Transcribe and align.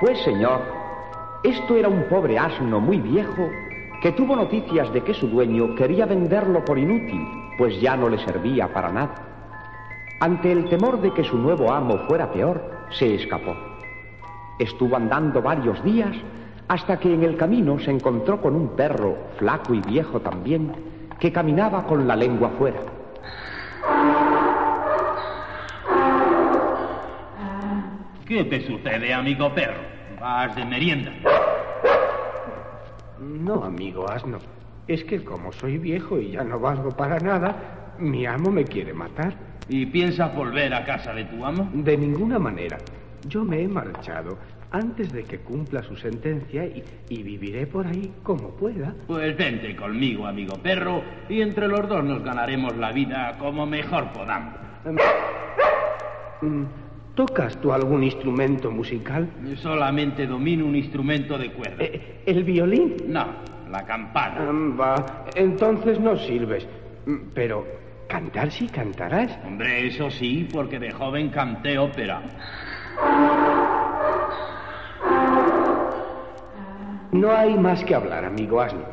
Pues 0.00 0.22
señor, 0.22 0.60
esto 1.42 1.74
era 1.74 1.88
un 1.88 2.04
pobre 2.04 2.38
asno 2.38 2.78
muy 2.78 3.00
viejo 3.00 3.50
que 4.00 4.12
tuvo 4.12 4.36
noticias 4.36 4.92
de 4.92 5.02
que 5.02 5.12
su 5.12 5.26
dueño 5.26 5.74
quería 5.74 6.06
venderlo 6.06 6.64
por 6.64 6.78
inútil, 6.78 7.26
pues 7.58 7.80
ya 7.80 7.96
no 7.96 8.08
le 8.08 8.24
servía 8.24 8.72
para 8.72 8.92
nada. 8.92 9.14
Ante 10.20 10.52
el 10.52 10.68
temor 10.68 11.00
de 11.00 11.12
que 11.12 11.24
su 11.24 11.36
nuevo 11.36 11.72
amo 11.72 11.98
fuera 12.06 12.30
peor, 12.30 12.62
se 12.90 13.16
escapó. 13.16 13.56
Estuvo 14.60 14.94
andando 14.94 15.42
varios 15.42 15.82
días 15.82 16.14
hasta 16.68 17.00
que 17.00 17.12
en 17.12 17.24
el 17.24 17.36
camino 17.36 17.80
se 17.80 17.90
encontró 17.90 18.40
con 18.40 18.54
un 18.54 18.76
perro, 18.76 19.16
flaco 19.36 19.74
y 19.74 19.80
viejo 19.80 20.20
también, 20.20 20.72
que 21.18 21.32
caminaba 21.32 21.84
con 21.84 22.06
la 22.06 22.14
lengua 22.14 22.50
fuera. 22.50 22.78
¿Qué 28.28 28.44
te 28.44 28.60
sucede, 28.60 29.14
amigo 29.14 29.54
perro? 29.54 29.80
¿Vas 30.20 30.54
de 30.54 30.62
merienda? 30.66 31.10
No, 33.18 33.64
amigo 33.64 34.06
asno. 34.06 34.36
Es 34.86 35.02
que 35.04 35.24
como 35.24 35.50
soy 35.50 35.78
viejo 35.78 36.18
y 36.18 36.32
ya 36.32 36.44
no 36.44 36.60
valgo 36.60 36.90
para 36.90 37.18
nada, 37.20 37.94
mi 37.98 38.26
amo 38.26 38.50
me 38.50 38.64
quiere 38.64 38.92
matar. 38.92 39.32
¿Y 39.70 39.86
piensas 39.86 40.36
volver 40.36 40.74
a 40.74 40.84
casa 40.84 41.14
de 41.14 41.24
tu 41.24 41.42
amo? 41.42 41.70
De 41.72 41.96
ninguna 41.96 42.38
manera. 42.38 42.76
Yo 43.26 43.44
me 43.44 43.62
he 43.62 43.68
marchado 43.68 44.36
antes 44.72 45.10
de 45.10 45.24
que 45.24 45.38
cumpla 45.38 45.82
su 45.82 45.96
sentencia 45.96 46.66
y, 46.66 46.84
y 47.08 47.22
viviré 47.22 47.66
por 47.66 47.86
ahí 47.86 48.12
como 48.22 48.50
pueda. 48.50 48.94
Pues 49.06 49.34
vente 49.38 49.74
conmigo, 49.74 50.26
amigo 50.26 50.54
perro, 50.62 51.02
y 51.30 51.40
entre 51.40 51.66
los 51.66 51.88
dos 51.88 52.04
nos 52.04 52.22
ganaremos 52.22 52.76
la 52.76 52.92
vida 52.92 53.36
como 53.38 53.64
mejor 53.64 54.12
podamos. 54.12 54.54
Mm, 56.42 56.64
¿Tocas 57.18 57.60
tú 57.60 57.72
algún 57.72 58.04
instrumento 58.04 58.70
musical? 58.70 59.28
Solamente 59.56 60.24
domino 60.24 60.64
un 60.64 60.76
instrumento 60.76 61.36
de 61.36 61.50
cuerda. 61.50 61.82
Eh, 61.82 62.22
¿El 62.24 62.44
violín? 62.44 62.94
No, 63.08 63.26
la 63.68 63.84
campana. 63.84 64.46
Va, 64.80 65.24
entonces 65.34 65.98
no 65.98 66.16
sirves. 66.16 66.64
Mm, 67.06 67.16
Pero 67.34 67.66
cantar 68.08 68.52
sí 68.52 68.68
cantarás. 68.68 69.36
Hombre, 69.44 69.88
eso 69.88 70.08
sí, 70.12 70.46
porque 70.52 70.78
de 70.78 70.92
joven 70.92 71.30
canté 71.30 71.76
ópera. 71.76 72.22
No 77.10 77.32
hay 77.32 77.58
más 77.58 77.82
que 77.82 77.96
hablar, 77.96 78.26
amigo 78.26 78.60
asno. 78.60 78.84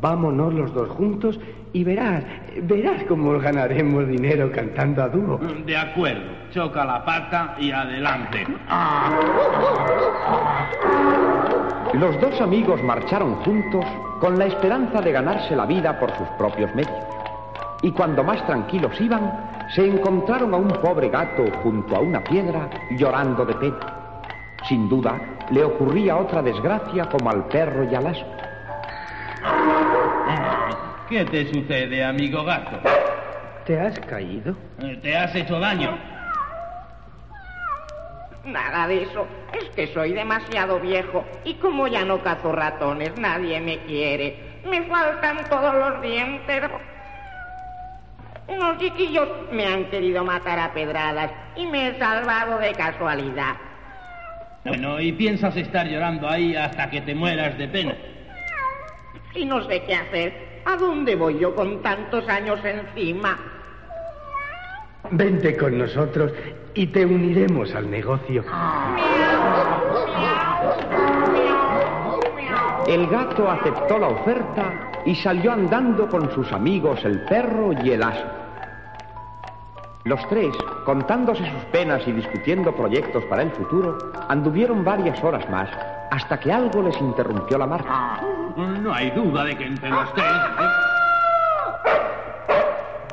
Vámonos 0.00 0.54
los 0.54 0.72
dos 0.72 0.88
juntos 0.90 1.38
y 1.72 1.84
verás, 1.84 2.24
verás 2.62 3.02
cómo 3.08 3.38
ganaremos 3.38 4.06
dinero 4.08 4.50
cantando 4.52 5.02
a 5.02 5.08
dúo. 5.08 5.40
De 5.66 5.76
acuerdo, 5.76 6.22
choca 6.50 6.84
la 6.84 7.04
pata 7.04 7.56
y 7.58 7.70
adelante. 7.70 8.46
Los 11.94 12.20
dos 12.20 12.40
amigos 12.40 12.82
marcharon 12.82 13.34
juntos 13.36 13.84
con 14.20 14.38
la 14.38 14.46
esperanza 14.46 15.00
de 15.00 15.12
ganarse 15.12 15.56
la 15.56 15.66
vida 15.66 15.98
por 15.98 16.10
sus 16.16 16.28
propios 16.38 16.74
medios. 16.74 16.94
Y 17.82 17.90
cuando 17.92 18.22
más 18.22 18.44
tranquilos 18.46 19.00
iban, 19.00 19.68
se 19.74 19.86
encontraron 19.86 20.52
a 20.54 20.56
un 20.56 20.68
pobre 20.68 21.08
gato 21.08 21.44
junto 21.62 21.96
a 21.96 22.00
una 22.00 22.22
piedra 22.22 22.68
llorando 22.96 23.44
de 23.44 23.54
pena. 23.54 23.78
Sin 24.68 24.88
duda, 24.88 25.18
le 25.50 25.64
ocurría 25.64 26.16
otra 26.16 26.42
desgracia 26.42 27.08
como 27.08 27.30
al 27.30 27.46
perro 27.46 27.84
y 27.84 27.94
al 27.94 28.06
asno. 28.06 28.49
¿Qué 31.10 31.24
te 31.24 31.44
sucede, 31.52 32.04
amigo 32.04 32.44
gato? 32.44 32.78
¿Te 33.66 33.80
has 33.80 33.98
caído? 33.98 34.56
¿Te 35.02 35.16
has 35.16 35.34
hecho 35.34 35.58
daño? 35.58 35.98
Nada 38.44 38.86
de 38.86 39.02
eso. 39.02 39.26
Es 39.52 39.70
que 39.70 39.88
soy 39.88 40.12
demasiado 40.12 40.78
viejo 40.78 41.24
y 41.44 41.54
como 41.54 41.88
ya 41.88 42.04
no 42.04 42.22
cazo 42.22 42.52
ratones, 42.52 43.18
nadie 43.18 43.60
me 43.60 43.78
quiere. 43.78 44.60
Me 44.64 44.82
faltan 44.82 45.38
todos 45.50 45.74
los 45.74 46.00
dientes. 46.00 46.62
Unos 48.46 48.78
chiquillos 48.78 49.28
me 49.50 49.66
han 49.66 49.86
querido 49.86 50.22
matar 50.22 50.60
a 50.60 50.72
pedradas 50.72 51.32
y 51.56 51.66
me 51.66 51.88
he 51.88 51.98
salvado 51.98 52.60
de 52.60 52.70
casualidad. 52.70 53.56
Bueno, 54.64 55.00
¿y 55.00 55.10
piensas 55.10 55.56
estar 55.56 55.88
llorando 55.88 56.28
ahí 56.28 56.54
hasta 56.54 56.88
que 56.88 57.00
te 57.00 57.16
mueras 57.16 57.58
de 57.58 57.66
pena? 57.66 57.96
Y 59.34 59.44
no 59.44 59.62
sé 59.64 59.82
qué 59.84 59.94
hacer. 59.94 60.62
¿A 60.64 60.76
dónde 60.76 61.16
voy 61.16 61.38
yo 61.38 61.54
con 61.54 61.82
tantos 61.82 62.28
años 62.28 62.60
encima? 62.64 63.38
Vente 65.10 65.56
con 65.56 65.78
nosotros 65.78 66.32
y 66.74 66.86
te 66.88 67.04
uniremos 67.04 67.74
al 67.74 67.90
negocio. 67.90 68.44
El 72.86 73.06
gato 73.06 73.50
aceptó 73.50 73.98
la 73.98 74.08
oferta 74.08 74.90
y 75.06 75.14
salió 75.14 75.52
andando 75.52 76.08
con 76.08 76.30
sus 76.32 76.52
amigos 76.52 77.04
el 77.04 77.24
perro 77.24 77.72
y 77.84 77.92
el 77.92 78.02
asno. 78.02 78.40
Los 80.04 80.26
tres, 80.28 80.56
contándose 80.84 81.44
sus 81.50 81.64
penas 81.72 82.02
y 82.06 82.12
discutiendo 82.12 82.74
proyectos 82.74 83.22
para 83.24 83.42
el 83.42 83.50
futuro, 83.50 83.98
anduvieron 84.28 84.84
varias 84.84 85.22
horas 85.22 85.48
más 85.50 85.68
hasta 86.10 86.40
que 86.40 86.52
algo 86.52 86.82
les 86.82 86.98
interrumpió 87.00 87.58
la 87.58 87.66
marcha. 87.66 88.20
No 88.68 88.92
hay 88.92 89.10
duda 89.10 89.44
de 89.44 89.56
que 89.56 89.64
entre 89.64 89.90
los 89.90 90.12
tres... 90.14 90.32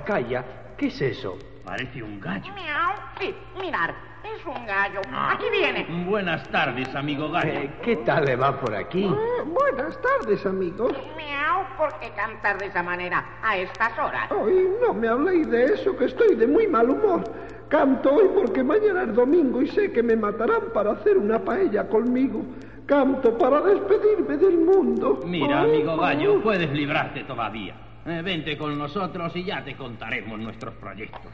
Calla, 0.06 0.44
¿qué 0.78 0.88
es 0.88 1.02
eso? 1.02 1.38
Parece 1.64 2.02
un 2.02 2.20
gallo. 2.20 2.54
Miau. 2.54 2.96
Sí, 3.20 3.36
mirar, 3.60 3.94
es 4.24 4.46
un 4.46 4.66
gallo. 4.66 5.02
Aquí 5.12 5.46
viene. 5.52 5.86
Buenas 6.06 6.48
tardes, 6.50 6.94
amigo 6.96 7.30
gallo. 7.30 7.52
Eh, 7.52 7.72
¿Qué 7.84 7.98
tal 7.98 8.26
le 8.26 8.36
va 8.36 8.60
por 8.60 8.74
aquí? 8.76 9.06
Eh, 9.06 9.44
buenas 9.46 10.00
tardes, 10.02 10.46
amigos. 10.46 10.94
Miau, 11.16 11.66
¿por 11.78 12.00
qué 12.00 12.10
cantar 12.12 12.58
de 12.58 12.68
esa 12.68 12.84
manera 12.84 13.24
a 13.44 13.58
estas 13.58 13.98
horas? 13.98 14.32
Hoy 14.32 14.70
no 14.82 14.94
me 14.94 15.08
habléis 15.08 15.50
de 15.50 15.66
eso, 15.66 15.96
que 15.98 16.06
estoy 16.06 16.36
de 16.36 16.48
muy 16.48 16.68
mal 16.68 16.90
humor. 16.90 17.24
Canto 17.70 18.14
hoy 18.14 18.30
porque 18.34 18.64
mañana 18.64 19.04
es 19.04 19.14
domingo 19.14 19.62
y 19.62 19.68
sé 19.68 19.92
que 19.92 20.02
me 20.02 20.16
matarán 20.16 20.72
para 20.74 20.92
hacer 20.92 21.18
una 21.18 21.40
paella 21.40 21.88
conmigo. 21.88 22.44
Canto 22.86 23.38
para 23.38 23.60
despedirme 23.62 24.38
del 24.38 24.58
mundo. 24.60 25.20
Mira, 25.26 25.62
amigo 25.62 25.98
gallo, 25.98 26.42
puedes 26.42 26.72
librarte 26.72 27.26
todavía. 27.26 27.87
Eh, 28.10 28.22
vente 28.22 28.58
con 28.58 28.78
nosotros 28.78 29.36
y 29.36 29.44
ya 29.44 29.62
te 29.66 29.76
contaremos 29.76 30.40
nuestros 30.40 30.74
proyectos. 30.76 31.30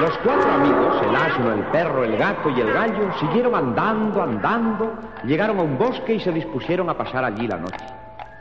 Los 0.00 0.18
cuatro 0.18 0.50
amigos, 0.50 1.02
el 1.02 1.14
asno, 1.14 1.52
el 1.52 1.62
perro, 1.66 2.02
el 2.02 2.16
gato 2.16 2.50
y 2.50 2.60
el 2.60 2.72
gallo, 2.72 3.12
siguieron 3.20 3.54
andando, 3.54 4.20
andando, 4.20 4.98
llegaron 5.22 5.60
a 5.60 5.62
un 5.62 5.78
bosque 5.78 6.14
y 6.14 6.20
se 6.20 6.32
dispusieron 6.32 6.90
a 6.90 6.98
pasar 6.98 7.24
allí 7.24 7.46
la 7.46 7.58
noche. 7.58 7.84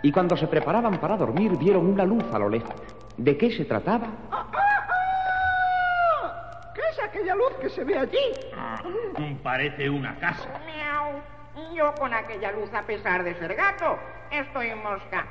Y 0.01 0.11
cuando 0.11 0.35
se 0.35 0.47
preparaban 0.47 0.99
para 0.99 1.15
dormir, 1.15 1.55
vieron 1.59 1.85
una 1.85 2.05
luz 2.05 2.23
a 2.33 2.39
lo 2.39 2.49
lejos. 2.49 2.73
¿De 3.17 3.37
qué 3.37 3.51
se 3.51 3.65
trataba? 3.65 4.07
¿Qué 6.73 6.81
es 6.89 7.03
aquella 7.03 7.35
luz 7.35 7.53
que 7.61 7.69
se 7.69 7.83
ve 7.83 7.99
allí? 7.99 9.37
Parece 9.43 9.91
una 9.91 10.15
casa. 10.15 10.49
Miau. 10.65 11.21
Yo 11.75 11.93
con 11.93 12.11
aquella 12.15 12.51
luz, 12.51 12.73
a 12.73 12.81
pesar 12.81 13.23
de 13.23 13.35
ser 13.35 13.53
gato, 13.53 13.99
estoy 14.31 14.73
mosca. 14.73 15.27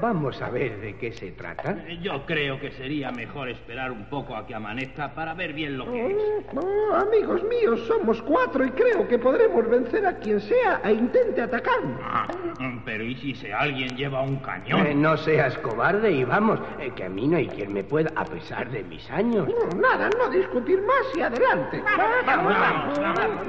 Vamos 0.00 0.40
a 0.40 0.50
ver 0.50 0.80
de 0.80 0.96
qué 0.96 1.12
se 1.12 1.32
trata. 1.32 1.76
Yo 2.02 2.24
creo 2.26 2.58
que 2.60 2.70
sería 2.72 3.10
mejor 3.10 3.48
esperar 3.48 3.90
un 3.90 4.04
poco 4.06 4.36
a 4.36 4.46
que 4.46 4.54
amanezca 4.54 5.14
para 5.14 5.34
ver 5.34 5.52
bien 5.52 5.76
lo 5.76 5.90
que 5.90 6.06
es. 6.06 6.16
Oh, 6.54 6.94
amigos 6.94 7.42
míos, 7.44 7.80
somos 7.86 8.22
cuatro 8.22 8.64
y 8.64 8.70
creo 8.70 9.06
que 9.08 9.18
podremos 9.18 9.68
vencer 9.68 10.06
a 10.06 10.18
quien 10.18 10.40
sea 10.40 10.80
e 10.84 10.92
intente 10.92 11.42
atacarnos. 11.42 12.00
Ah, 12.02 12.26
mm, 12.58 12.78
pero 12.84 13.04
¿y 13.04 13.14
si 13.16 13.34
se 13.34 13.52
alguien 13.52 13.96
lleva 13.96 14.22
un 14.22 14.36
cañón? 14.36 14.86
Eh, 14.86 14.94
no 14.94 15.16
seas 15.16 15.56
cobarde 15.58 16.10
y 16.10 16.24
vamos, 16.24 16.60
eh, 16.78 16.92
que 16.94 17.04
a 17.04 17.08
mí 17.08 17.26
no 17.26 17.36
hay 17.36 17.48
quien 17.48 17.72
me 17.72 17.84
pueda, 17.84 18.10
a 18.16 18.24
pesar 18.24 18.70
de 18.70 18.82
mis 18.84 19.10
años. 19.10 19.48
No, 19.48 19.80
nada, 19.80 20.08
no 20.18 20.30
discutir 20.30 20.80
más 20.82 21.16
y 21.16 21.20
adelante. 21.20 21.82
Vamos, 22.26 22.54
vamos, 22.54 22.98
vamos. 22.98 23.46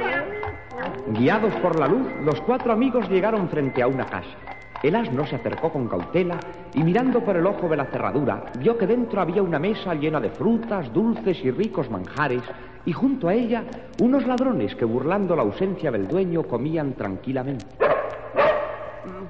Guiados 1.08 1.54
por 1.56 1.80
la 1.80 1.88
luz, 1.88 2.08
los 2.24 2.42
cuatro 2.42 2.74
amigos 2.74 3.10
llegaron 3.10 3.50
frente 3.50 3.82
a 3.82 3.88
una 3.88 4.06
casa. 4.06 4.38
El 4.84 4.96
asno 4.96 5.28
se 5.28 5.36
acercó 5.36 5.72
con 5.72 5.88
cautela 5.88 6.40
y 6.74 6.82
mirando 6.84 7.24
por 7.24 7.38
el 7.38 7.46
ojo 7.46 7.70
de 7.70 7.78
la 7.78 7.86
cerradura, 7.86 8.46
vio 8.58 8.78
que 8.78 8.88
dentro 8.88 9.22
había 9.22 9.44
una 9.44 9.60
mesa 9.60 9.94
llena 9.94 10.20
de 10.20 10.32
frutas, 10.32 10.92
dulces 10.92 11.38
y 11.44 11.52
ricos 11.52 11.90
manjares, 11.92 12.42
y 12.84 12.92
junto 12.92 13.28
a 13.28 13.34
ella 13.36 13.64
unos 14.00 14.26
ladrones 14.26 14.74
que 14.74 14.86
burlando 14.86 15.36
la 15.36 15.44
ausencia 15.44 15.92
del 15.92 16.08
dueño 16.08 16.44
comían 16.44 16.94
tranquilamente. 16.94 17.66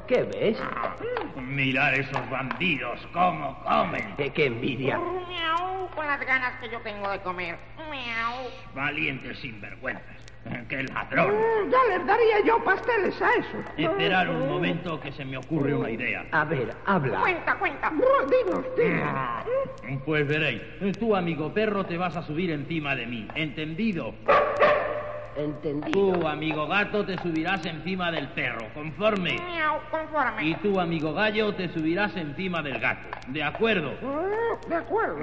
¿Qué 0.07 0.23
ves? 0.23 0.57
Mirar 1.35 1.95
esos 1.95 2.29
bandidos, 2.29 2.99
cómo 3.13 3.57
comen. 3.63 4.15
¿Qué, 4.15 4.31
qué 4.31 4.45
envidia? 4.45 4.97
Miau, 4.97 5.89
con 5.93 6.07
las 6.07 6.19
ganas 6.25 6.59
que 6.61 6.69
yo 6.69 6.79
tengo 6.79 7.09
de 7.09 7.19
comer. 7.19 7.57
Miau. 7.89 8.49
Valientes 8.73 9.37
sinvergüenzas. 9.39 10.30
¡Qué 10.67 10.83
ladrón! 10.83 11.31
Mm, 11.35 11.69
Ya 11.71 11.97
les 11.97 12.07
daría 12.07 12.39
yo 12.45 12.63
pasteles 12.63 13.21
a 13.21 13.29
esos. 13.35 13.65
Esperar 13.77 14.29
un 14.29 14.47
momento 14.49 14.99
que 14.99 15.11
se 15.11 15.23
me 15.25 15.37
ocurre 15.37 15.73
una 15.75 15.89
idea. 15.89 16.25
A 16.31 16.45
ver, 16.45 16.73
habla. 16.85 17.19
Cuenta, 17.19 17.55
cuenta. 17.59 17.89
Mm, 17.91 18.01
Dinos, 18.29 18.65
dinos. 18.75 20.01
Pues 20.05 20.27
veréis, 20.27 20.61
tú, 20.99 21.15
amigo 21.15 21.53
perro, 21.53 21.85
te 21.85 21.97
vas 21.97 22.15
a 22.15 22.23
subir 22.23 22.51
encima 22.51 22.95
de 22.95 23.05
mí. 23.05 23.27
¿Entendido? 23.35 24.13
Entendido. 25.37 26.19
Tú, 26.19 26.27
amigo 26.27 26.67
gato, 26.67 27.05
te 27.05 27.17
subirás 27.17 27.65
encima 27.65 28.11
del 28.11 28.27
perro, 28.29 28.67
conforme. 28.73 29.33
Miau, 29.33 29.79
conforme. 29.89 30.45
Y 30.45 30.55
tú, 30.55 30.79
amigo 30.79 31.13
gallo, 31.13 31.53
te 31.53 31.69
subirás 31.69 32.15
encima 32.17 32.61
del 32.61 32.79
gato. 32.79 33.07
¿De 33.27 33.43
acuerdo? 33.43 33.91
Mm, 34.01 34.69
De 34.69 34.75
acuerdo. 34.75 35.17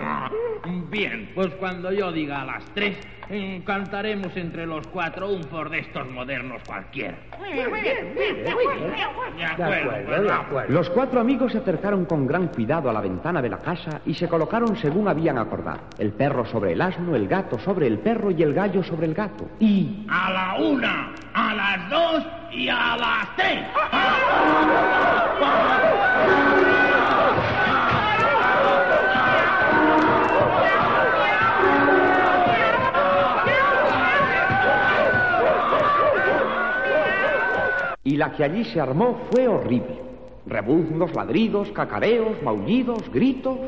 Bien, 0.90 1.30
pues 1.34 1.48
cuando 1.56 1.92
yo 1.92 2.10
diga 2.12 2.42
a 2.42 2.44
las 2.44 2.64
tres, 2.74 2.98
eh, 3.30 3.62
cantaremos 3.64 4.34
entre 4.36 4.66
los 4.66 4.86
cuatro 4.86 5.28
un 5.28 5.44
for 5.44 5.68
de 5.68 5.80
estos 5.80 6.08
modernos 6.08 6.62
cualquiera. 6.66 7.18
Muy 7.38 7.52
bien, 7.52 7.70
muy 7.70 7.80
bien. 7.80 8.04
De 8.44 8.54
pues 8.54 10.30
acuerdo. 10.32 10.72
Los 10.72 10.88
cuatro 10.90 11.20
amigos 11.20 11.52
se 11.52 11.58
acercaron 11.58 12.06
con 12.06 12.26
gran 12.26 12.48
cuidado 12.48 12.88
a 12.88 12.92
la 12.92 13.00
ventana 13.00 13.42
de 13.42 13.50
la 13.50 13.58
casa 13.58 14.00
y 14.06 14.14
se 14.14 14.28
colocaron 14.28 14.76
según 14.76 15.08
habían 15.08 15.36
acordado. 15.38 15.80
El 15.98 16.12
perro 16.12 16.46
sobre 16.46 16.72
el 16.72 16.80
asno, 16.80 17.14
el 17.14 17.28
gato 17.28 17.58
sobre 17.58 17.86
el 17.86 17.98
perro 17.98 18.30
y 18.30 18.42
el 18.42 18.54
gallo 18.54 18.82
sobre 18.82 19.06
el 19.06 19.14
gato. 19.14 19.48
Y... 19.60 20.06
A 20.10 20.30
la 20.30 20.54
una, 20.58 21.12
a 21.34 21.54
las 21.54 21.90
dos 21.90 22.24
y 22.50 22.68
a 22.68 22.96
las 22.96 23.36
tres. 23.36 23.66
Y 38.04 38.16
la 38.16 38.32
que 38.32 38.44
allí 38.44 38.64
se 38.64 38.80
armó 38.80 39.20
fue 39.30 39.46
horrible. 39.46 40.00
Rebuznos, 40.46 41.14
ladridos, 41.14 41.70
cacareos, 41.72 42.42
maullidos, 42.42 43.10
gritos. 43.12 43.58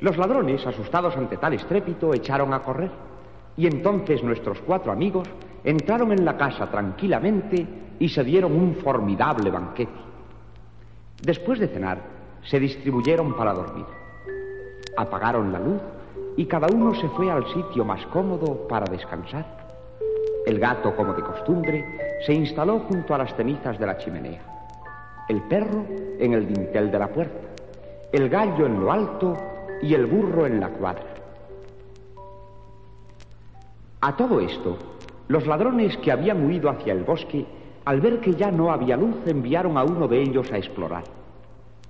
Los 0.00 0.16
ladrones, 0.16 0.66
asustados 0.66 1.16
ante 1.16 1.36
tal 1.36 1.52
estrépito, 1.52 2.12
echaron 2.12 2.52
a 2.52 2.58
correr. 2.58 2.90
Y 3.56 3.68
entonces 3.68 4.24
nuestros 4.24 4.60
cuatro 4.62 4.90
amigos 4.90 5.28
entraron 5.64 6.12
en 6.12 6.24
la 6.24 6.36
casa 6.36 6.70
tranquilamente 6.70 7.66
y 7.98 8.08
se 8.08 8.24
dieron 8.24 8.52
un 8.52 8.74
formidable 8.76 9.50
banquete. 9.50 9.92
Después 11.22 11.60
de 11.60 11.68
cenar, 11.68 12.00
se 12.42 12.58
distribuyeron 12.58 13.36
para 13.36 13.54
dormir. 13.54 13.86
Apagaron 14.96 15.52
la 15.52 15.60
luz 15.60 15.80
y 16.36 16.46
cada 16.46 16.66
uno 16.66 16.94
se 16.94 17.08
fue 17.10 17.30
al 17.30 17.46
sitio 17.52 17.84
más 17.84 18.04
cómodo 18.06 18.66
para 18.66 18.90
descansar. 18.90 19.62
El 20.44 20.58
gato, 20.58 20.96
como 20.96 21.14
de 21.14 21.22
costumbre, 21.22 21.84
se 22.26 22.34
instaló 22.34 22.80
junto 22.80 23.14
a 23.14 23.18
las 23.18 23.34
cenizas 23.36 23.78
de 23.78 23.86
la 23.86 23.96
chimenea. 23.96 24.42
El 25.28 25.42
perro 25.42 25.84
en 26.18 26.32
el 26.32 26.48
dintel 26.52 26.90
de 26.90 26.98
la 26.98 27.08
puerta. 27.08 27.48
El 28.12 28.28
gallo 28.28 28.66
en 28.66 28.80
lo 28.80 28.90
alto 28.90 29.36
y 29.80 29.94
el 29.94 30.06
burro 30.06 30.46
en 30.46 30.58
la 30.58 30.68
cuadra. 30.70 31.04
A 34.00 34.16
todo 34.16 34.40
esto, 34.40 34.76
los 35.32 35.46
ladrones 35.46 35.96
que 35.96 36.12
habían 36.12 36.44
huido 36.44 36.68
hacia 36.68 36.92
el 36.92 37.04
bosque, 37.04 37.46
al 37.86 38.02
ver 38.02 38.20
que 38.20 38.34
ya 38.34 38.50
no 38.50 38.70
había 38.70 38.98
luz, 38.98 39.16
enviaron 39.24 39.78
a 39.78 39.82
uno 39.82 40.06
de 40.06 40.20
ellos 40.20 40.52
a 40.52 40.58
explorar. 40.58 41.04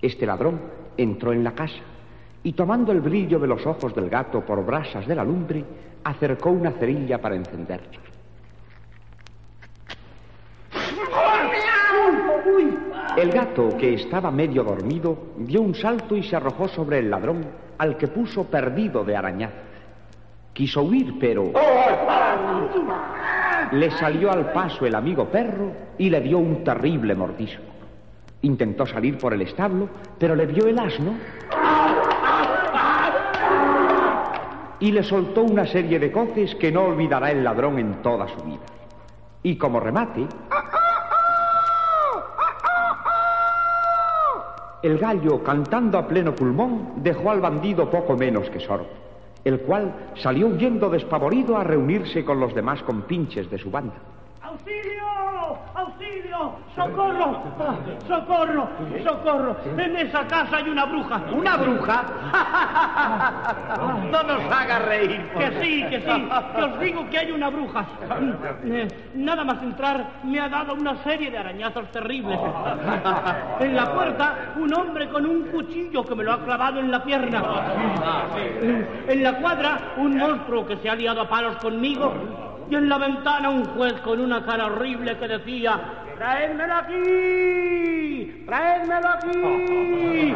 Este 0.01 0.25
ladrón 0.25 0.61
entró 0.97 1.33
en 1.33 1.43
la 1.43 1.51
casa 1.51 1.83
y 2.45 2.53
tomando 2.53 2.93
el 2.93 3.01
brillo 3.01 3.41
de 3.41 3.49
los 3.49 3.67
ojos 3.67 3.93
del 3.97 4.09
gato 4.09 4.43
por 4.43 4.65
brasas 4.65 5.09
de 5.09 5.17
la 5.17 5.25
lumbre, 5.25 5.65
acercó 6.05 6.51
una 6.51 6.71
cerilla 6.71 7.21
para 7.21 7.35
encenderla. 7.35 7.99
El 13.17 13.33
gato, 13.33 13.77
que 13.77 13.95
estaba 13.95 14.31
medio 14.31 14.63
dormido, 14.63 15.19
dio 15.39 15.63
un 15.63 15.75
salto 15.75 16.17
y 16.17 16.23
se 16.23 16.37
arrojó 16.37 16.69
sobre 16.69 17.01
el 17.01 17.11
ladrón, 17.11 17.45
al 17.77 17.97
que 17.97 18.07
puso 18.07 18.45
perdido 18.45 19.03
de 19.03 19.17
arañazos. 19.17 19.72
Quiso 20.53 20.83
huir, 20.83 21.19
pero... 21.19 21.53
Le 23.73 23.91
salió 23.93 24.31
al 24.31 24.53
paso 24.53 24.85
el 24.85 24.95
amigo 24.95 25.27
perro 25.29 25.73
y 25.99 26.11
le 26.11 26.21
dio 26.21 26.39
un 26.39 26.63
terrible 26.63 27.15
mordisco. 27.15 27.63
Intentó 28.43 28.85
salir 28.85 29.17
por 29.17 29.33
el 29.33 29.43
establo, 29.43 29.89
pero 30.19 30.35
le 30.35 30.47
vio 30.47 30.67
el 30.67 30.79
asno 30.79 31.15
y 34.83 34.91
le 34.91 35.05
soltó 35.05 35.45
una 35.45 35.65
serie 35.65 36.01
de 36.01 36.11
coces 36.11 36.57
que 36.57 36.73
no 36.73 36.83
olvidará 36.83 37.31
el 37.31 37.45
ladrón 37.45 37.79
en 37.79 38.03
toda 38.03 38.27
su 38.27 38.45
vida. 38.45 38.67
Y 39.45 39.57
como 39.57 39.79
remate, 39.79 40.27
el 44.83 44.99
gallo, 44.99 45.41
cantando 45.45 45.99
a 45.99 46.09
pleno 46.09 46.35
pulmón, 46.35 46.95
dejó 46.97 47.31
al 47.31 47.41
bandido 47.41 47.89
poco 47.89 48.17
menos 48.17 48.51
que 48.51 48.59
sordo, 48.59 48.89
el 49.45 49.61
cual 49.61 50.13
salió 50.17 50.49
huyendo 50.49 50.89
despavorido 50.91 51.57
a 51.57 51.65
reunirse 51.65 52.25
con 52.25 52.41
los 52.41 52.55
demás 52.55 52.83
compinches 52.83 53.51
de 53.51 53.59
su 53.59 53.71
banda. 53.71 53.97
¡Auxilio! 54.43 55.22
¡Auxilio! 55.83 56.55
¡Socorro! 56.77 57.43
¡Socorro! 58.07 58.69
¡Socorro! 59.05 59.57
En 59.77 59.97
esa 59.97 60.27
casa 60.27 60.59
hay 60.59 60.69
una 60.69 60.85
bruja. 60.85 61.21
¿Una 61.33 61.57
bruja? 61.57 62.05
no 64.11 64.23
nos 64.23 64.53
haga 64.53 64.79
reír. 64.81 65.29
Que 65.37 65.61
sí, 65.61 65.85
que 65.91 66.01
sí. 66.01 66.29
Que 66.55 66.63
os 66.63 66.81
digo 66.81 67.11
que 67.11 67.19
hay 67.19 67.33
una 67.33 67.51
bruja. 67.51 67.85
Eh, 68.65 68.89
Nada 69.15 69.45
más 69.45 69.63
entrar 69.63 70.05
me 70.23 70.39
ha 70.41 70.49
dado 70.49 70.75
una 70.75 71.03
serie 71.03 71.31
de 71.31 71.39
arañazos 71.39 71.91
terribles. 71.91 72.39
En 73.61 73.75
la 73.75 73.93
puerta 73.93 74.53
un 74.57 74.73
hombre 74.75 75.09
con 75.09 75.27
un 75.27 75.43
cuchillo 75.49 76.05
que 76.05 76.15
me 76.15 76.23
lo 76.25 76.33
ha 76.33 76.45
clavado 76.45 76.79
en 76.81 76.91
la 76.91 77.03
pierna. 77.03 77.43
En 79.09 79.23
la 79.23 79.33
cuadra 79.35 79.79
un 79.97 80.17
monstruo 80.17 80.65
que 80.67 80.77
se 80.77 80.89
ha 80.89 80.95
liado 80.95 81.23
a 81.23 81.29
palos 81.29 81.57
conmigo. 81.57 82.52
Y 82.71 82.75
en 82.75 82.89
la 82.89 82.99
ventana 82.99 83.51
un 83.51 83.65
juez 83.65 83.95
con 84.01 84.21
una 84.21 84.45
cara 84.45 84.67
horrible 84.67 85.17
que 85.19 85.29
decía, 85.29 85.81
¡Traédmelo 86.17 86.75
aquí! 86.75 88.45
¡Traédmelo 88.47 89.09
aquí! 89.09 89.33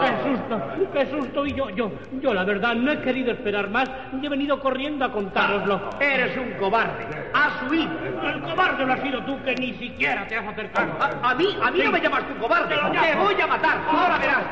¡Qué 0.00 0.12
susto! 0.24 0.62
¡Qué 0.92 1.06
susto! 1.06 1.46
Y 1.46 1.52
yo, 1.52 1.70
yo, 1.70 1.90
yo 2.20 2.32
la 2.32 2.44
verdad 2.44 2.74
no 2.74 2.92
he 2.92 3.00
querido 3.00 3.32
esperar 3.32 3.68
más 3.68 3.90
y 4.20 4.24
he 4.24 4.28
venido 4.28 4.58
corriendo 4.60 5.04
a 5.04 5.12
contároslo. 5.12 5.90
Eres 6.00 6.36
un 6.38 6.52
cobarde. 6.52 7.06
Has 7.34 7.70
huido. 7.70 7.92
El 8.24 8.40
cobarde 8.40 8.86
lo 8.86 8.92
has 8.94 9.00
sido 9.00 9.22
tú 9.24 9.36
que 9.44 9.54
ni 9.56 9.74
siquiera 9.74 10.26
te 10.28 10.36
has 10.36 10.46
acercado. 10.46 10.92
A, 11.00 11.30
a 11.30 11.34
mí, 11.34 11.56
a 11.62 11.70
mí 11.70 11.80
no 11.84 11.92
me 11.92 12.00
llamas 12.00 12.26
tu 12.28 12.34
cobarde. 12.40 12.74
Te 12.74 13.16
voy 13.16 13.40
a 13.40 13.46
matar. 13.46 13.78
Ahora 13.86 14.18
verás. 14.18 14.44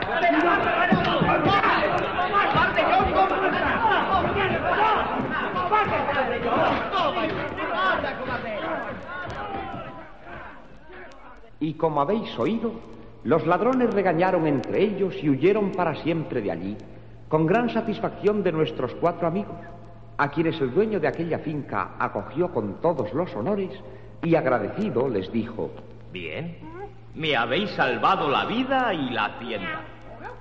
Y 11.60 11.74
como 11.74 12.00
habéis 12.00 12.38
oído, 12.38 12.72
los 13.24 13.46
ladrones 13.46 13.92
regañaron 13.94 14.46
entre 14.46 14.82
ellos 14.82 15.14
y 15.22 15.30
huyeron 15.30 15.72
para 15.72 15.94
siempre 16.02 16.42
de 16.42 16.52
allí, 16.52 16.76
con 17.28 17.46
gran 17.46 17.70
satisfacción 17.70 18.42
de 18.42 18.52
nuestros 18.52 18.94
cuatro 18.96 19.26
amigos, 19.26 19.56
a 20.18 20.30
quienes 20.30 20.60
el 20.60 20.74
dueño 20.74 21.00
de 21.00 21.08
aquella 21.08 21.38
finca 21.38 21.92
acogió 21.98 22.52
con 22.52 22.80
todos 22.80 23.12
los 23.14 23.34
honores 23.34 23.70
y 24.22 24.34
agradecido 24.34 25.08
les 25.08 25.32
dijo, 25.32 25.70
Bien, 26.12 26.58
me 27.14 27.34
habéis 27.34 27.70
salvado 27.70 28.28
la 28.28 28.44
vida 28.44 28.92
y 28.92 29.10
la 29.10 29.26
hacienda. 29.26 29.93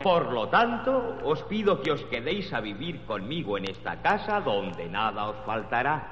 Por 0.03 0.33
lo 0.33 0.49
tanto, 0.49 1.15
os 1.23 1.41
pido 1.43 1.81
que 1.81 1.89
os 1.89 2.03
quedéis 2.11 2.51
a 2.51 2.59
vivir 2.59 3.05
conmigo 3.07 3.57
en 3.57 3.71
esta 3.71 4.01
casa 4.01 4.41
donde 4.41 4.89
nada 4.89 5.29
os 5.29 5.37
faltará. 5.45 6.09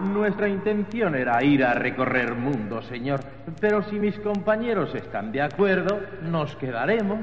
Nuestra 0.00 0.48
intención 0.48 1.14
era 1.14 1.44
ir 1.44 1.62
a 1.62 1.74
recorrer 1.74 2.34
mundo, 2.34 2.80
señor. 2.80 3.20
Pero 3.60 3.82
si 3.82 4.00
mis 4.00 4.18
compañeros 4.20 4.94
están 4.94 5.30
de 5.30 5.42
acuerdo, 5.42 6.00
nos 6.22 6.56
quedaremos. 6.56 7.18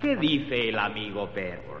¿Qué 0.00 0.16
dice 0.16 0.70
el 0.70 0.78
amigo 0.80 1.28
perro? 1.28 1.78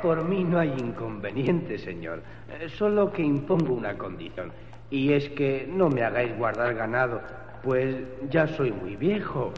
Por 0.00 0.24
mí 0.24 0.44
no 0.44 0.60
hay 0.60 0.72
inconveniente, 0.78 1.78
señor. 1.78 2.22
Eh, 2.48 2.68
Solo 2.68 3.12
que 3.12 3.22
impongo 3.22 3.74
una 3.74 3.98
condición. 3.98 4.52
Y 4.88 5.12
es 5.12 5.28
que 5.30 5.68
no 5.68 5.88
me 5.88 6.02
hagáis 6.02 6.36
guardar 6.36 6.74
ganado, 6.74 7.20
pues 7.64 7.96
ya 8.30 8.46
soy 8.46 8.70
muy 8.70 8.94
viejo. 8.94 9.52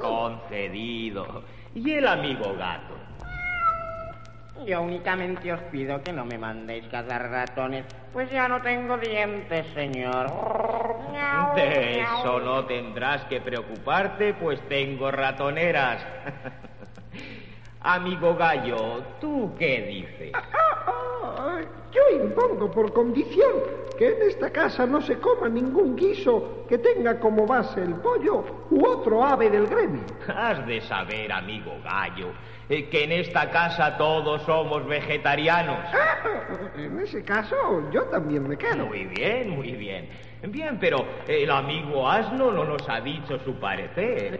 Concedido. 0.00 1.44
¿Y 1.74 1.92
el 1.92 2.06
amigo 2.06 2.54
gato? 2.56 2.94
Yo 4.66 4.80
únicamente 4.80 5.52
os 5.52 5.60
pido 5.70 6.02
que 6.02 6.12
no 6.12 6.24
me 6.24 6.38
mandéis 6.38 6.86
cazar 6.88 7.30
ratones, 7.30 7.84
pues 8.12 8.30
ya 8.30 8.48
no 8.48 8.62
tengo 8.62 8.96
dientes, 8.96 9.66
señor. 9.74 10.32
De 11.54 12.00
eso 12.00 12.40
no 12.40 12.64
tendrás 12.64 13.24
que 13.26 13.40
preocuparte, 13.40 14.34
pues 14.34 14.60
tengo 14.68 15.10
ratoneras. 15.10 16.02
Amigo 17.80 18.34
gallo, 18.34 19.02
¿tú 19.20 19.54
qué 19.58 19.82
dices? 19.82 20.32
Yo 21.96 22.22
impongo 22.22 22.70
por 22.70 22.92
condición 22.92 23.52
que 23.96 24.08
en 24.08 24.22
esta 24.28 24.50
casa 24.50 24.84
no 24.86 25.00
se 25.00 25.18
coma 25.18 25.48
ningún 25.48 25.96
guiso 25.96 26.66
que 26.68 26.76
tenga 26.76 27.18
como 27.18 27.46
base 27.46 27.80
el 27.80 27.94
pollo 27.94 28.44
u 28.70 28.86
otro 28.86 29.24
ave 29.24 29.48
del 29.48 29.66
gremio. 29.66 30.02
Has 30.28 30.66
de 30.66 30.82
saber, 30.82 31.32
amigo 31.32 31.72
gallo, 31.82 32.32
eh, 32.68 32.90
que 32.90 33.04
en 33.04 33.12
esta 33.12 33.50
casa 33.50 33.96
todos 33.96 34.42
somos 34.42 34.86
vegetarianos. 34.86 35.78
Ah, 35.86 36.70
en 36.76 37.00
ese 37.00 37.24
caso, 37.24 37.56
yo 37.90 38.02
también 38.04 38.46
me 38.46 38.58
quedo. 38.58 38.84
Muy 38.86 39.06
bien, 39.06 39.50
muy 39.50 39.72
bien. 39.72 40.10
Bien, 40.48 40.78
pero 40.78 40.98
el 41.26 41.50
amigo 41.50 42.06
asno 42.06 42.52
no 42.52 42.64
nos 42.64 42.86
ha 42.90 43.00
dicho 43.00 43.38
su 43.38 43.58
parecer. 43.58 44.38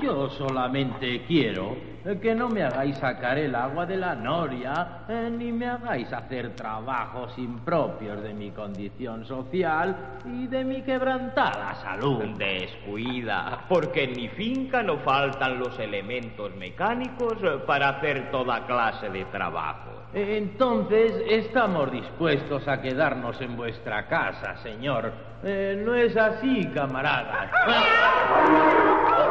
Yo 0.00 0.30
solamente 0.30 1.24
quiero 1.26 1.76
que 2.16 2.34
no 2.34 2.48
me 2.48 2.62
hagáis 2.62 2.96
sacar 2.96 3.36
el 3.36 3.54
agua 3.54 3.84
de 3.84 3.96
la 3.96 4.14
noria, 4.14 5.04
eh, 5.08 5.28
ni 5.30 5.52
me 5.52 5.66
hagáis 5.66 6.10
hacer 6.12 6.54
trabajos 6.54 7.36
impropios 7.36 8.22
de 8.22 8.32
mi 8.32 8.50
condición 8.50 9.26
social 9.26 10.20
y 10.24 10.46
de 10.46 10.64
mi 10.64 10.82
quebrantada 10.82 11.74
salud. 11.74 12.24
Descuida, 12.36 13.64
porque 13.68 14.04
en 14.04 14.12
mi 14.12 14.28
finca 14.28 14.82
no 14.82 14.98
faltan 14.98 15.58
los 15.58 15.78
elementos 15.78 16.54
mecánicos 16.56 17.34
eh, 17.42 17.58
para 17.66 17.90
hacer 17.90 18.30
toda 18.30 18.64
clase 18.66 19.10
de 19.10 19.26
trabajo. 19.26 19.90
Entonces 20.14 21.12
estamos 21.28 21.92
dispuestos 21.92 22.66
a 22.66 22.80
quedarnos 22.80 23.38
en 23.42 23.54
vuestra 23.56 24.06
casa, 24.06 24.56
señor. 24.62 25.12
Eh, 25.44 25.82
no 25.84 25.94
es 25.94 26.16
así, 26.16 26.66
camarada. 26.74 27.50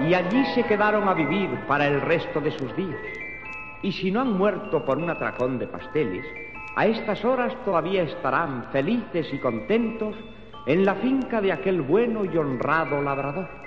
Y 0.00 0.12
allí 0.12 0.44
se 0.54 0.64
quedaron 0.64 1.08
a 1.08 1.14
vivir 1.14 1.50
para 1.66 1.86
el 1.86 2.00
resto 2.00 2.40
de 2.40 2.50
sus 2.50 2.76
días. 2.76 3.00
Y 3.82 3.92
si 3.92 4.10
no 4.10 4.20
han 4.20 4.32
muerto 4.32 4.84
por 4.84 4.98
un 4.98 5.08
atracón 5.08 5.58
de 5.58 5.66
pasteles, 5.66 6.26
a 6.76 6.86
estas 6.86 7.24
horas 7.24 7.54
todavía 7.64 8.02
estarán 8.02 8.64
felices 8.72 9.32
y 9.32 9.38
contentos 9.38 10.14
en 10.66 10.84
la 10.84 10.94
finca 10.96 11.40
de 11.40 11.52
aquel 11.52 11.82
bueno 11.82 12.24
y 12.24 12.36
honrado 12.36 13.00
labrador. 13.00 13.63